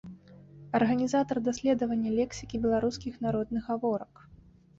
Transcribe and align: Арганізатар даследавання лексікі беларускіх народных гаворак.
Арганізатар 0.77 1.37
даследавання 1.47 2.15
лексікі 2.19 2.61
беларускіх 2.65 3.13
народных 3.27 3.71
гаворак. 3.75 4.27